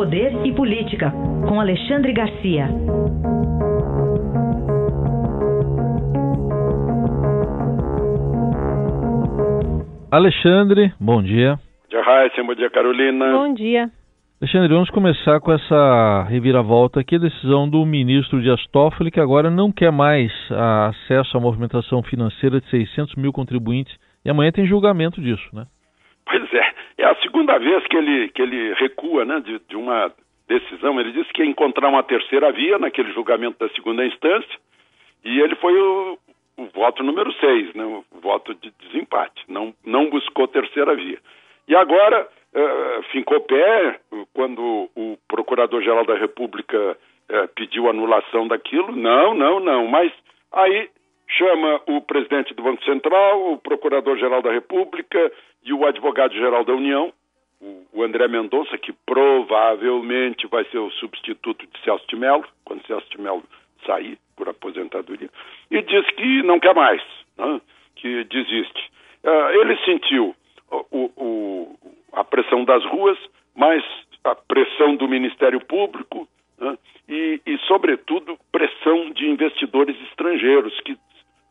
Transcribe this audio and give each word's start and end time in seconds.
Poder 0.00 0.32
e 0.46 0.52
Política, 0.54 1.12
com 1.46 1.60
Alexandre 1.60 2.14
Garcia. 2.14 2.70
Alexandre, 10.10 10.94
bom 10.98 11.22
dia. 11.22 11.56
Bom 11.56 11.88
dia, 11.90 12.00
Raíssa. 12.00 12.42
Bom 12.42 12.54
dia, 12.54 12.70
Carolina. 12.70 13.30
Bom 13.30 13.52
dia. 13.52 13.90
Alexandre, 14.40 14.72
vamos 14.72 14.88
começar 14.88 15.38
com 15.38 15.52
essa 15.52 16.22
reviravolta 16.30 17.00
aqui, 17.00 17.16
a 17.16 17.18
decisão 17.18 17.68
do 17.68 17.84
ministro 17.84 18.40
Dias 18.40 18.66
Toffoli, 18.72 19.10
que 19.10 19.20
agora 19.20 19.50
não 19.50 19.70
quer 19.70 19.92
mais 19.92 20.32
acesso 20.88 21.36
à 21.36 21.40
movimentação 21.40 22.02
financeira 22.02 22.58
de 22.58 22.70
600 22.70 23.16
mil 23.16 23.34
contribuintes. 23.34 23.94
E 24.24 24.30
amanhã 24.30 24.50
tem 24.50 24.66
julgamento 24.66 25.20
disso, 25.20 25.46
né? 25.52 25.66
Pois 26.24 26.54
é. 26.54 26.79
É 27.00 27.06
a 27.06 27.14
segunda 27.22 27.58
vez 27.58 27.82
que 27.86 27.96
ele, 27.96 28.28
que 28.28 28.42
ele 28.42 28.74
recua 28.74 29.24
né, 29.24 29.40
de, 29.40 29.58
de 29.60 29.74
uma 29.74 30.12
decisão. 30.46 31.00
Ele 31.00 31.12
disse 31.12 31.32
que 31.32 31.42
ia 31.42 31.48
encontrar 31.48 31.88
uma 31.88 32.02
terceira 32.02 32.52
via 32.52 32.78
naquele 32.78 33.10
julgamento 33.12 33.58
da 33.58 33.72
segunda 33.72 34.04
instância. 34.04 34.58
E 35.24 35.40
ele 35.40 35.56
foi 35.56 35.72
o, 35.80 36.18
o 36.58 36.66
voto 36.66 37.02
número 37.02 37.32
6, 37.32 37.74
né, 37.74 37.84
o 37.84 38.04
voto 38.20 38.54
de 38.54 38.70
desempate. 38.82 39.42
Não, 39.48 39.72
não 39.82 40.10
buscou 40.10 40.46
terceira 40.46 40.94
via. 40.94 41.18
E 41.66 41.74
agora 41.74 42.28
uh, 42.54 43.02
fincou 43.12 43.40
pé 43.40 43.98
quando 44.34 44.90
o 44.94 45.16
Procurador-Geral 45.26 46.04
da 46.04 46.18
República 46.18 46.98
uh, 47.30 47.48
pediu 47.54 47.88
anulação 47.88 48.46
daquilo. 48.46 48.94
Não, 48.94 49.32
não, 49.32 49.58
não. 49.58 49.86
Mas 49.86 50.12
aí 50.52 50.90
chama 51.36 51.80
o 51.86 52.00
presidente 52.00 52.54
do 52.54 52.62
Banco 52.62 52.84
Central, 52.84 53.52
o 53.52 53.58
Procurador-Geral 53.58 54.42
da 54.42 54.52
República 54.52 55.32
e 55.64 55.72
o 55.72 55.86
Advogado-Geral 55.86 56.64
da 56.64 56.74
União, 56.74 57.12
o 57.92 58.02
André 58.02 58.26
Mendonça, 58.28 58.78
que 58.78 58.92
provavelmente 59.04 60.46
vai 60.46 60.64
ser 60.66 60.78
o 60.78 60.90
substituto 60.92 61.66
de 61.66 61.80
Celso 61.84 62.06
de 62.08 62.16
Mello, 62.16 62.44
quando 62.64 62.86
Celso 62.86 63.08
de 63.10 63.20
Mello 63.20 63.42
sair 63.84 64.18
por 64.36 64.48
aposentadoria, 64.48 65.28
e 65.70 65.82
diz 65.82 66.06
que 66.12 66.42
não 66.42 66.58
quer 66.58 66.74
mais, 66.74 67.02
né, 67.36 67.60
que 67.96 68.24
desiste. 68.24 68.90
Uh, 69.22 69.60
ele 69.60 69.76
sentiu 69.84 70.34
o, 70.90 71.10
o, 71.16 71.78
a 72.12 72.24
pressão 72.24 72.64
das 72.64 72.84
ruas, 72.86 73.18
mais 73.54 73.84
a 74.24 74.34
pressão 74.34 74.96
do 74.96 75.08
Ministério 75.08 75.60
Público 75.60 76.26
né, 76.58 76.78
e, 77.08 77.40
e, 77.46 77.58
sobretudo, 77.66 78.38
pressão 78.50 79.10
de 79.10 79.28
investidores 79.28 79.96
estrangeiros 80.08 80.78
que 80.80 80.96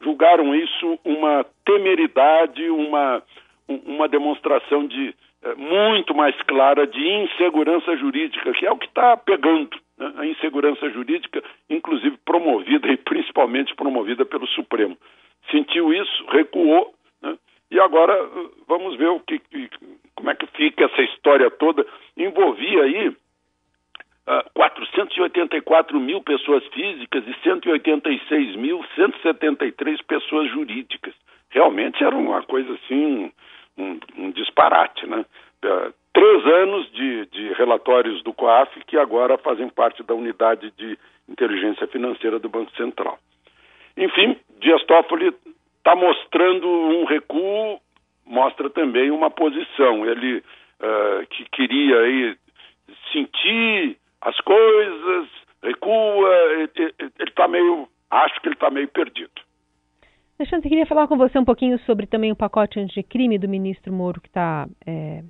julgaram 0.01 0.55
isso 0.55 0.99
uma 1.03 1.45
temeridade, 1.65 2.69
uma, 2.69 3.21
uma 3.67 4.07
demonstração 4.07 4.87
de 4.87 5.13
eh, 5.43 5.55
muito 5.55 6.15
mais 6.15 6.35
clara 6.43 6.87
de 6.87 6.99
insegurança 6.99 7.95
jurídica, 7.97 8.51
que 8.53 8.65
é 8.65 8.71
o 8.71 8.77
que 8.77 8.87
está 8.87 9.17
pegando. 9.17 9.77
Né? 9.97 10.13
A 10.17 10.25
insegurança 10.25 10.89
jurídica, 10.89 11.43
inclusive 11.69 12.17
promovida 12.25 12.87
e 12.87 12.97
principalmente 12.97 13.75
promovida 13.75 14.25
pelo 14.25 14.47
Supremo. 14.47 14.97
Sentiu 15.51 15.93
isso, 15.93 16.25
recuou 16.29 16.93
e 17.71 17.79
agora 17.79 18.15
vamos 18.67 18.95
ver 18.97 19.09
o 19.09 19.19
que, 19.19 19.39
como 20.15 20.29
é 20.29 20.35
que 20.35 20.47
fica 20.47 20.85
essa 20.85 21.01
história 21.03 21.51
toda. 21.51 21.85
Envolvia 22.17 22.83
aí 22.83 23.15
484 24.53 25.99
mil 25.99 26.21
pessoas 26.21 26.63
físicas 26.67 27.25
e 27.27 27.33
186.173 27.47 29.97
pessoas 30.05 30.51
jurídicas. 30.51 31.15
Realmente 31.49 32.03
era 32.03 32.15
uma 32.15 32.43
coisa 32.43 32.71
assim, 32.73 33.31
um, 33.77 33.97
um 34.17 34.29
disparate, 34.31 35.07
né? 35.07 35.25
Uh, 35.65 35.93
três 36.13 36.45
anos 36.45 36.91
de, 36.91 37.25
de 37.27 37.53
relatórios 37.53 38.21
do 38.23 38.33
COAF 38.33 38.83
que 38.85 38.97
agora 38.97 39.37
fazem 39.37 39.69
parte 39.69 40.03
da 40.03 40.13
unidade 40.13 40.69
de 40.77 40.99
inteligência 41.27 41.87
financeira 41.87 42.37
do 42.39 42.49
Banco 42.49 42.71
Central. 42.75 43.17
Enfim, 43.97 44.37
Dias 44.59 44.83
Toffoli 44.85 45.33
está 45.77 45.95
mostrando 45.95 46.67
um 46.67 47.05
recuo, 47.05 47.79
mostra 48.25 48.69
também 48.69 49.09
uma 49.11 49.31
posição. 49.31 50.05
Ele 50.05 50.37
uh, 50.37 51.25
que 51.29 51.45
queria 51.51 51.99
aí 51.99 52.37
sentir 53.11 53.97
as 54.21 54.39
coisas, 54.41 55.27
recua, 55.63 56.29
ele 56.75 56.91
está 57.27 57.47
meio, 57.47 57.87
acho 58.09 58.41
que 58.41 58.47
ele 58.47 58.55
está 58.55 58.69
meio 58.69 58.87
perdido. 58.87 59.31
Alexandre, 60.39 60.67
eu 60.67 60.69
queria 60.69 60.85
falar 60.85 61.07
com 61.07 61.17
você 61.17 61.37
um 61.37 61.45
pouquinho 61.45 61.77
sobre 61.79 62.07
também 62.07 62.31
o 62.31 62.35
pacote 62.35 62.79
anticrime 62.79 63.37
do 63.37 63.49
ministro 63.49 63.91
Moro 63.91 64.21
que 64.21 64.29
está 64.29 64.67
é, 64.87 65.21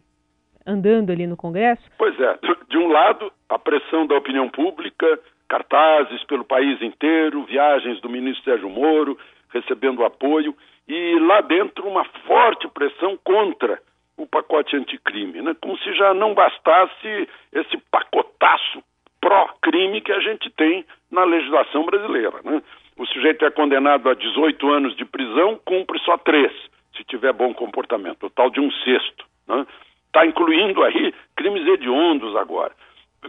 andando 0.66 1.12
ali 1.12 1.26
no 1.26 1.36
Congresso. 1.36 1.82
Pois 1.98 2.20
é, 2.20 2.38
de 2.70 2.78
um 2.78 2.88
lado, 2.88 3.32
a 3.50 3.58
pressão 3.58 4.06
da 4.06 4.16
opinião 4.16 4.48
pública, 4.50 5.20
cartazes 5.48 6.24
pelo 6.26 6.46
país 6.46 6.80
inteiro, 6.82 7.44
viagens 7.46 8.00
do 8.02 8.10
ministro 8.10 8.44
Sérgio 8.44 8.70
Moro, 8.70 9.18
recebendo 9.52 10.06
apoio, 10.06 10.56
e 10.88 11.20
lá 11.20 11.42
dentro 11.42 11.88
uma 11.88 12.06
forte 12.28 12.68
pressão 12.68 13.18
contra 13.24 13.82
o 14.24 14.28
pacote 14.28 14.76
anticrime, 14.76 15.42
né? 15.42 15.56
como 15.62 15.78
se 15.80 15.94
já 15.94 16.14
não 16.14 16.34
bastasse 16.34 17.28
esse 17.54 17.78
pacotaço 17.90 18.84
pró-crime 19.22 20.02
que 20.02 20.12
a 20.12 20.20
gente 20.20 20.50
tem 20.52 20.86
na 21.12 21.24
legislação 21.24 21.86
brasileira. 21.86 22.40
Né? 22.44 22.62
O 22.98 23.06
sujeito 23.08 23.46
é 23.46 23.52
condenado 23.52 24.10
a 24.10 24.14
18 24.14 24.70
anos 24.70 24.96
de 24.96 25.06
prisão, 25.06 25.60
cumpre 25.66 26.00
só 26.00 26.18
três, 26.18 26.52
se 26.96 27.04
tiver 27.04 27.34
bom 27.34 27.54
comportamento, 27.54 28.26
o 28.26 28.30
tal 28.30 28.50
de 28.50 28.60
um 28.60 28.72
sexto. 28.72 29.26
Está 29.44 29.56
né? 29.56 29.68
Tá 30.12 30.26
incluindo 30.26 30.84
aí 30.84 31.14
crimes 31.36 31.68
hediondos 31.68 32.36
agora. 32.36 32.74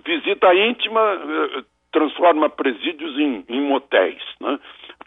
Visita 0.04 0.54
íntima 0.54 1.00
eh, 1.00 1.62
transforma 1.92 2.48
presídios 2.48 3.18
em, 3.18 3.44
em 3.48 3.60
motéis. 3.60 4.22
Né? 4.40 4.58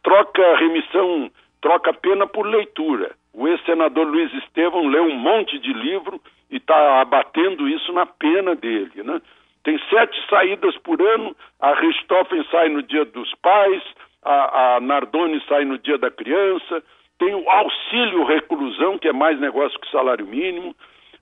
troca 0.03 0.57
remissão, 0.57 1.31
troca 1.61 1.93
pena 1.93 2.27
por 2.27 2.45
leitura. 2.45 3.15
O 3.33 3.47
ex-senador 3.47 4.07
Luiz 4.07 4.31
Estevam 4.33 4.87
lê 4.87 4.99
um 4.99 5.15
monte 5.15 5.57
de 5.59 5.73
livro 5.73 6.21
e 6.51 6.57
está 6.57 7.01
abatendo 7.01 7.67
isso 7.67 7.91
na 7.91 8.05
pena 8.05 8.55
dele, 8.55 9.03
né? 9.03 9.21
Tem 9.63 9.79
sete 9.89 10.17
saídas 10.29 10.77
por 10.79 11.01
ano, 11.01 11.35
a 11.59 11.73
Richthofen 11.73 12.45
sai 12.51 12.69
no 12.69 12.83
dia 12.83 13.05
dos 13.05 13.33
pais, 13.35 13.81
a, 14.21 14.75
a 14.75 14.79
Nardoni 14.81 15.41
sai 15.47 15.63
no 15.63 15.77
dia 15.77 15.97
da 15.97 16.11
criança, 16.11 16.83
tem 17.17 17.33
o 17.33 17.49
auxílio 17.49 18.25
reclusão, 18.25 18.97
que 18.99 19.07
é 19.07 19.13
mais 19.13 19.39
negócio 19.39 19.79
que 19.79 19.89
salário 19.89 20.27
mínimo, 20.27 20.75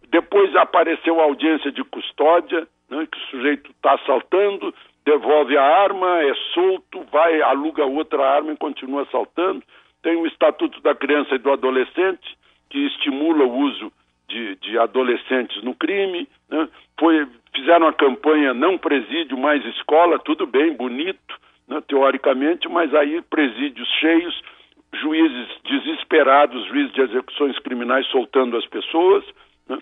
depois 0.10 0.54
apareceu 0.56 1.20
a 1.20 1.24
audiência 1.24 1.72
de 1.72 1.84
custódia, 1.84 2.68
né, 2.90 3.08
que 3.10 3.18
o 3.18 3.30
sujeito 3.30 3.72
está 3.72 3.94
assaltando, 3.94 4.74
devolve 5.06 5.58
a 5.58 5.64
arma, 5.64 6.22
é 6.24 6.34
solto, 6.54 7.06
vai, 7.12 7.42
aluga 7.42 7.86
outra 7.86 8.28
arma 8.28 8.52
e 8.52 8.58
continua 8.58 9.04
assaltando. 9.04 9.64
Tem 10.02 10.16
o 10.16 10.28
Estatuto 10.28 10.82
da 10.82 10.96
Criança 10.96 11.36
e 11.36 11.40
do 11.40 11.52
Adolescente, 11.52 12.38
que 12.70 12.80
estimula 12.88 13.46
o 13.46 13.58
uso 13.60 13.92
de, 14.28 14.56
de 14.56 14.78
adolescentes 14.78 15.62
no 15.64 15.76
crime. 15.76 16.28
Né? 16.50 16.68
Foi, 17.00 17.28
fizeram 17.56 17.88
a 17.88 17.94
campanha 17.94 18.54
Não 18.54 18.78
Presídio, 18.78 19.38
Mais 19.38 19.64
Escola, 19.66 20.20
tudo 20.20 20.48
bem, 20.48 20.74
bonito, 20.74 21.40
né, 21.68 21.82
teoricamente, 21.88 22.68
mas 22.70 22.94
aí 22.94 23.22
presídios 23.24 23.88
cheios, 24.00 24.42
juízes 24.94 25.48
desesperados, 25.64 26.66
juízes 26.68 26.94
de 26.94 27.02
execuções 27.02 27.58
criminais 27.60 28.06
soltando 28.08 28.58
as 28.58 28.66
pessoas. 28.66 29.24
Né? 29.68 29.78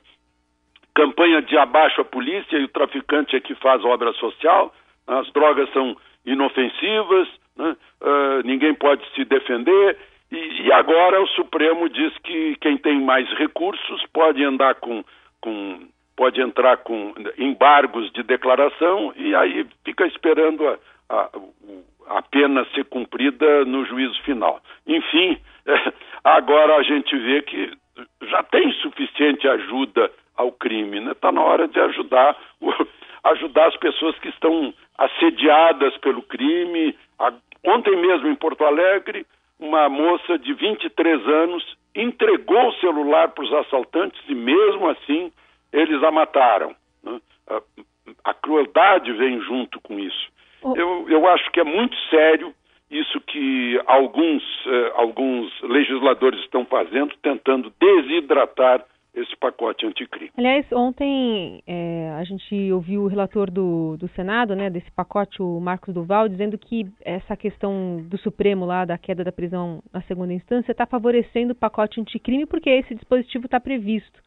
Campanha 0.94 1.42
de 1.42 1.58
abaixo 1.58 2.02
a 2.02 2.06
polícia 2.06 2.58
e 2.58 2.66
o 2.66 2.70
traficante 2.70 3.36
é 3.36 3.40
que 3.40 3.56
faz 3.56 3.84
obra 3.86 4.12
social 4.14 4.74
as 5.10 5.32
drogas 5.32 5.68
são 5.74 5.98
inofensivas, 6.26 7.28
né? 7.58 7.76
uh, 8.02 8.46
ninguém 8.46 8.74
pode 8.76 9.04
se 9.16 9.26
defender, 9.26 9.98
e, 10.32 10.62
e, 10.64 10.72
agora 10.72 11.22
o 11.22 11.28
Supremo 11.30 11.90
diz 11.90 12.16
que 12.20 12.56
quem 12.62 12.78
tem 12.78 13.02
mais 13.02 13.28
recursos 13.38 14.06
pode 14.14 14.44
andar 14.44 14.76
com, 14.76 15.04
com 15.42 15.88
pode 16.16 16.42
entrar 16.42 16.78
com 16.78 17.14
embargos 17.38 18.12
de 18.12 18.24
declaração 18.24 19.14
e 19.16 19.34
aí 19.34 19.66
fica 19.86 20.06
esperando 20.06 20.68
a, 20.68 20.78
a, 21.10 21.30
a 22.18 22.22
pena 22.22 22.66
ser 22.76 22.86
cumprida 22.86 23.66
no 23.66 23.86
juízo 23.86 24.22
final. 24.24 24.62
Enfim, 24.86 25.40
agora 26.24 26.76
a 26.76 26.84
gente 26.84 27.16
vê 27.18 27.42
que 27.42 27.72
já 28.24 28.44
tem 28.44 28.72
suficiente 28.74 29.48
ajuda 29.48 30.12
ao 30.36 30.52
crime, 30.52 31.00
está 31.12 31.32
né? 31.32 31.40
Na 31.40 31.42
hora 31.42 31.68
de 31.68 31.80
ajudar 31.80 32.38
ajudar 33.24 33.68
as 33.68 33.78
pessoas 33.78 34.18
que 34.20 34.30
estão 34.30 34.74
assediadas 34.98 35.96
pelo 35.98 36.22
crime. 36.22 36.96
Ontem 37.66 37.96
mesmo 37.96 38.28
em 38.28 38.36
Porto 38.36 38.64
Alegre, 38.64 39.26
uma 39.60 39.90
moça 39.90 40.40
de 40.40 40.54
23 40.54 41.28
anos 41.28 41.78
entregou 41.96 42.70
o 42.70 42.74
celular 42.76 43.30
para 43.30 43.44
os 43.44 43.54
assaltantes 43.54 44.22
e 44.28 44.34
mesmo 44.34 44.88
assim 44.90 45.32
eles 45.72 46.02
a 46.04 46.12
mataram. 46.12 46.76
Né? 47.04 47.20
A, 47.48 47.62
a, 48.26 48.34
crueldade 48.34 49.12
vem 49.14 49.40
junto 49.42 49.80
com 49.82 50.00
isso. 50.00 50.32
Oh. 50.62 50.76
Eu, 50.76 51.10
eu 51.10 51.28
acho 51.28 51.52
que 51.52 51.60
é 51.60 51.64
muito 51.64 51.96
sério 52.10 52.54
isso 52.90 53.22
que 53.22 53.80
alguns, 53.86 54.44
eh, 54.66 54.92
alguns 54.96 55.62
legisladores 55.62 56.40
estão 56.40 56.66
fazendo, 56.66 57.16
tentando 57.22 57.72
desidratar 57.80 58.84
esse 59.14 59.36
pacote 59.38 59.86
anticrime. 59.86 60.32
Aliás, 60.38 60.66
ontem 60.72 61.64
é, 61.66 62.12
a 62.18 62.24
gente 62.24 62.72
ouviu 62.72 63.04
o 63.04 63.08
relator 63.08 63.50
do, 63.50 63.98
do 63.98 64.08
Senado, 64.10 64.56
né, 64.56 64.70
desse 64.70 64.92
pacote, 64.92 65.42
o 65.42 65.60
Marcos 65.60 65.94
Duval, 65.94 66.30
dizendo 66.30 66.58
que 66.58 66.86
essa 67.04 67.36
questão 67.36 67.98
do 68.04 68.18
Supremo 68.18 68.66
lá, 68.66 68.86
da 68.86 68.98
queda 68.98 69.24
da 69.24 69.32
prisão 69.32 69.82
na 69.92 70.02
segunda 70.04 70.34
instância, 70.34 70.72
está 70.72 70.86
favorecendo 70.86 71.54
o 71.54 71.56
pacote 71.56 72.00
anticrime 72.00 72.46
porque 72.46 72.70
esse 72.70 72.94
dispositivo 72.96 73.46
está 73.46 73.60
previsto 73.60 74.22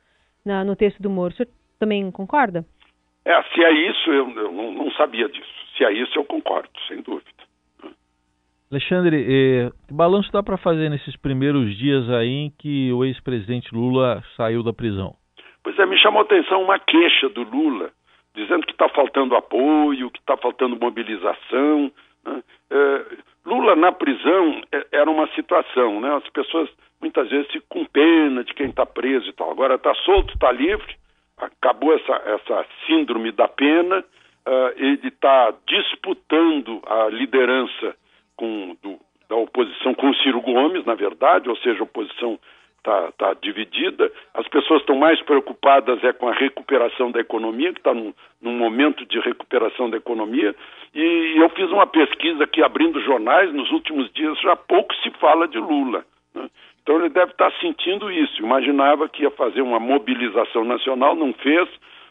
na, 0.45 0.65
no 0.65 0.75
texto 0.75 1.01
do 1.01 1.11
Moro. 1.11 1.33
O 1.33 1.37
senhor 1.37 1.49
também 1.79 2.11
concorda? 2.11 2.65
É, 3.25 3.41
se 3.55 3.63
é 3.63 3.73
isso, 3.73 4.11
eu, 4.11 4.29
eu 4.31 4.53
não, 4.53 4.73
não 4.73 4.91
sabia 4.93 5.29
disso. 5.29 5.53
Se 5.77 5.85
é 5.85 5.93
isso, 5.93 6.19
eu 6.19 6.25
concordo, 6.25 6.71
sem 6.89 7.01
dúvida. 7.03 7.42
Alexandre, 8.73 9.17
eh, 9.29 9.71
que 9.87 9.93
balanço 9.93 10.33
dá 10.33 10.43
para 10.43 10.57
fazer 10.57 10.89
nesses 10.89 11.15
primeiros 11.15 11.77
dias 11.77 12.09
aí 12.09 12.47
em 12.47 12.51
que 12.59 12.91
o 12.91 13.05
ex-presidente 13.05 13.69
Lula 13.75 14.25
saiu 14.35 14.63
da 14.63 14.73
prisão? 14.73 15.15
Pois 15.63 15.79
é, 15.79 15.85
me 15.85 15.99
chamou 15.99 16.23
a 16.23 16.25
atenção 16.25 16.63
uma 16.63 16.79
queixa 16.79 17.29
do 17.29 17.43
Lula, 17.43 17.91
dizendo 18.35 18.65
que 18.65 18.73
está 18.73 18.89
faltando 18.89 19.37
apoio, 19.37 20.11
que 20.11 20.19
está 20.19 20.39
faltando 20.39 20.81
mobilização. 20.81 21.93
Né? 22.25 22.43
É, 22.71 23.05
Lula 23.45 23.77
na 23.77 23.93
prisão 23.93 24.63
é, 24.73 24.87
era 24.93 25.11
uma 25.11 25.29
situação, 25.35 26.01
né? 26.01 26.17
As 26.17 26.29
pessoas 26.31 26.71
muitas 26.99 27.29
vezes 27.29 27.53
ficam 27.53 27.67
com 27.69 27.85
pena 27.85 28.43
de 28.43 28.55
quem 28.55 28.71
está 28.71 28.87
preso 28.87 29.29
e 29.29 29.33
tal. 29.35 29.51
Agora 29.51 29.75
está 29.75 29.95
solto, 29.97 30.33
está 30.33 30.51
livre, 30.51 30.97
acabou 31.37 31.93
essa, 31.93 32.13
essa 32.25 32.67
síndrome 32.87 33.33
da 33.33 33.49
pena, 33.49 33.99
uh, 33.99 34.73
ele 34.77 35.09
está 35.09 35.53
disputando 35.67 36.81
a 36.87 37.09
liderança 37.09 37.97
com, 38.37 38.77
do, 38.83 38.99
da 39.29 39.37
oposição 39.37 39.95
com 39.95 40.11
o 40.11 40.12
Ciro 40.23 40.41
Gomes, 40.41 40.85
na 40.85 40.95
verdade, 40.95 41.49
ou 41.49 41.57
seja, 41.57 41.81
a 41.81 41.85
oposição 41.85 42.39
está 42.79 43.13
tá 43.13 43.35
dividida. 43.41 44.11
As 44.35 44.47
pessoas 44.49 44.81
estão 44.81 44.97
mais 44.97 45.21
preocupadas 45.23 46.03
é 46.05 46.13
com 46.13 46.29
a 46.29 46.33
recuperação 46.33 47.11
da 47.11 47.21
economia, 47.21 47.73
que 47.73 47.79
está 47.79 47.95
num, 47.95 48.13
num, 48.41 48.57
momento 48.57 49.07
de 49.07 49.19
recuperação 49.21 49.89
da 49.89 49.97
economia. 49.97 50.55
E 50.95 51.35
eu 51.37 51.49
fiz 51.51 51.71
uma 51.71 51.87
pesquisa 51.87 52.45
aqui 52.45 52.63
abrindo 52.63 53.01
jornais, 53.01 53.53
nos 53.53 53.71
últimos 53.71 54.13
dias 54.13 54.39
já 54.41 54.57
pouco 54.57 54.95
se 54.97 55.11
fala 55.13 55.47
de 55.47 55.59
Lula. 55.59 56.05
Né? 56.35 56.49
Então 56.83 56.97
ele 56.97 57.09
deve 57.09 57.31
estar 57.33 57.51
tá 57.51 57.57
sentindo 57.61 58.11
isso. 58.11 58.43
Imaginava 58.43 59.09
que 59.09 59.23
ia 59.23 59.31
fazer 59.31 59.63
uma 59.63 59.79
mobilização 59.79 60.65
nacional, 60.65 61.15
não 61.15 61.33
fez. 61.33 61.69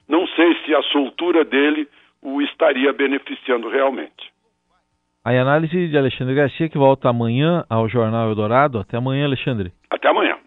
Não 0.07 0.25
sei 0.27 0.55
se 0.65 0.73
a 0.73 0.81
soltura 0.83 1.43
dele 1.43 1.87
o 2.21 2.41
estaria 2.41 2.93
beneficiando 2.93 3.67
realmente. 3.67 4.30
A 5.23 5.29
análise 5.29 5.87
de 5.87 5.95
Alexandre 5.95 6.33
Garcia, 6.33 6.67
que 6.67 6.79
volta 6.79 7.07
amanhã 7.07 7.63
ao 7.69 7.87
Jornal 7.87 8.29
Eldorado. 8.29 8.79
Até 8.79 8.97
amanhã, 8.97 9.25
Alexandre. 9.25 9.71
Até 9.91 10.09
amanhã. 10.09 10.40